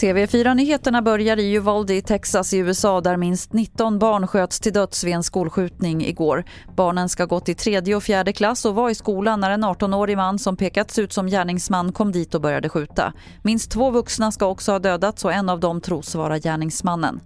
TV4-nyheterna 0.00 1.02
börjar 1.02 1.36
i 1.36 1.56
Uvalde 1.56 1.94
i 1.94 2.02
Texas 2.02 2.54
i 2.54 2.58
USA 2.58 3.00
där 3.00 3.16
minst 3.16 3.52
19 3.52 3.98
barn 3.98 4.26
sköts 4.26 4.60
till 4.60 4.72
döds 4.72 5.04
vid 5.04 5.14
en 5.14 5.22
skolskjutning 5.22 6.04
igår. 6.04 6.44
Barnen 6.76 7.08
ska 7.08 7.24
gått 7.24 7.48
i 7.48 7.54
tredje 7.54 7.96
och 7.96 8.02
fjärde 8.02 8.32
klass 8.32 8.64
och 8.64 8.74
var 8.74 8.90
i 8.90 8.94
skolan 8.94 9.40
när 9.40 9.50
en 9.50 9.64
18-årig 9.64 10.16
man 10.16 10.38
som 10.38 10.56
pekats 10.56 10.98
ut 10.98 11.12
som 11.12 11.26
gärningsman 11.26 11.92
kom 11.92 12.12
dit 12.12 12.34
och 12.34 12.40
började 12.40 12.68
skjuta. 12.68 13.12
Minst 13.42 13.70
två 13.70 13.90
vuxna 13.90 14.32
ska 14.32 14.46
också 14.46 14.72
ha 14.72 14.78
dödats 14.78 15.24
och 15.24 15.32
en 15.32 15.48
av 15.48 15.60
dem 15.60 15.80
tros 15.80 16.14
vara 16.14 16.38
gärningsmannen. 16.38 17.20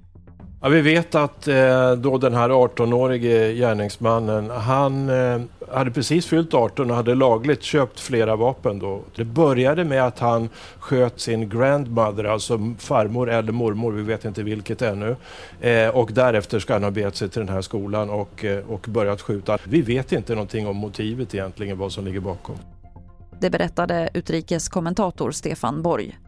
Ja, 0.65 0.71
vi 0.71 0.81
vet 0.81 1.15
att 1.15 1.49
eh, 1.49 1.93
då 1.93 2.19
den 2.19 2.35
här 2.35 2.49
18-årige 2.49 3.55
gärningsmannen, 3.55 4.51
han 4.51 5.09
eh, 5.09 5.41
hade 5.73 5.91
precis 5.91 6.27
fyllt 6.27 6.55
18 6.55 6.91
och 6.91 6.97
hade 6.97 7.15
lagligt 7.15 7.63
köpt 7.63 8.01
flera 8.01 8.37
vapen 8.37 8.79
då. 8.79 9.01
Det 9.17 9.25
började 9.25 9.85
med 9.85 10.07
att 10.07 10.19
han 10.19 10.49
sköt 10.79 11.21
sin 11.21 11.49
grandmother, 11.49 12.25
alltså 12.25 12.75
farmor 12.79 13.31
eller 13.31 13.53
mormor, 13.53 13.93
vi 13.93 14.03
vet 14.03 14.25
inte 14.25 14.43
vilket 14.43 14.83
ännu. 14.83 15.17
Eh, 15.61 15.89
och 15.89 16.13
därefter 16.13 16.59
ska 16.59 16.73
han 16.73 16.85
ha 16.85 16.91
begett 16.91 17.17
sig 17.17 17.29
till 17.29 17.41
den 17.41 17.55
här 17.55 17.63
skolan 17.63 18.11
och, 18.11 18.45
eh, 18.45 18.65
och 18.69 18.87
börjat 18.89 19.21
skjuta. 19.21 19.59
Vi 19.65 19.83
vet 19.83 20.13
inte 20.13 20.35
någonting 20.35 20.67
om 20.67 20.77
motivet 20.77 21.35
egentligen, 21.35 21.79
vad 21.79 21.93
som 21.93 22.05
ligger 22.05 22.21
bakom. 22.21 22.57
Det 23.41 23.51
berättade 23.51 24.09
utrikeskommentator 24.15 25.31
Stefan 25.31 25.83
Borg. 25.83 26.19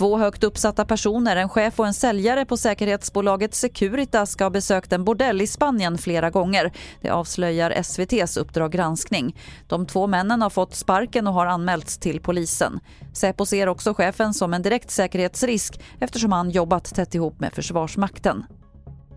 Två 0.00 0.18
högt 0.18 0.44
uppsatta 0.44 0.84
personer, 0.84 1.36
en 1.36 1.48
chef 1.48 1.80
och 1.80 1.86
en 1.86 1.94
säljare 1.94 2.44
på 2.44 2.56
säkerhetsbolaget 2.56 3.54
Securitas 3.54 4.30
ska 4.30 4.44
ha 4.44 4.50
besökt 4.50 4.92
en 4.92 5.04
bordell 5.04 5.40
i 5.40 5.46
Spanien 5.46 5.98
flera 5.98 6.30
gånger. 6.30 6.72
Det 7.00 7.10
avslöjar 7.10 7.70
SVTs 7.70 8.36
Uppdrag 8.36 8.72
granskning. 8.72 9.36
De 9.68 9.86
två 9.86 10.06
männen 10.06 10.42
har 10.42 10.50
fått 10.50 10.74
sparken 10.74 11.26
och 11.26 11.34
har 11.34 11.46
anmälts 11.46 11.98
till 11.98 12.20
polisen. 12.20 12.80
Säpo 13.12 13.46
ser 13.46 13.66
också 13.66 13.94
chefen 13.94 14.34
som 14.34 14.54
en 14.54 14.62
direkt 14.62 14.90
säkerhetsrisk 14.90 15.80
eftersom 15.98 16.32
han 16.32 16.50
jobbat 16.50 16.94
tätt 16.94 17.14
ihop 17.14 17.40
med 17.40 17.52
Försvarsmakten. 17.52 18.44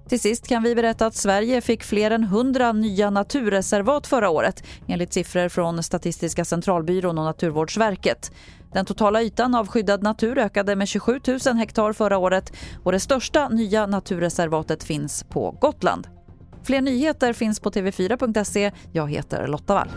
Till 0.09 0.19
sist 0.19 0.47
kan 0.47 0.63
vi 0.63 0.75
berätta 0.75 1.05
att 1.05 1.15
Sverige 1.15 1.61
fick 1.61 1.83
fler 1.83 2.11
än 2.11 2.23
100 2.23 2.71
nya 2.71 3.09
naturreservat 3.09 4.07
förra 4.07 4.29
året 4.29 4.63
enligt 4.87 5.13
siffror 5.13 5.49
från 5.49 5.83
Statistiska 5.83 6.45
centralbyrån 6.45 7.17
och 7.17 7.25
Naturvårdsverket. 7.25 8.31
Den 8.73 8.85
totala 8.85 9.21
ytan 9.21 9.55
av 9.55 9.67
skyddad 9.67 10.03
natur 10.03 10.37
ökade 10.37 10.75
med 10.75 10.87
27 10.87 11.19
000 11.45 11.55
hektar 11.55 11.93
förra 11.93 12.17
året 12.17 12.53
och 12.83 12.91
det 12.91 12.99
största 12.99 13.49
nya 13.49 13.85
naturreservatet 13.85 14.83
finns 14.83 15.23
på 15.23 15.57
Gotland. 15.61 16.07
Fler 16.63 16.81
nyheter 16.81 17.33
finns 17.33 17.59
på 17.59 17.71
tv4.se. 17.71 18.71
Jag 18.91 19.11
heter 19.11 19.47
Lotta 19.47 19.73
Wall. 19.73 19.89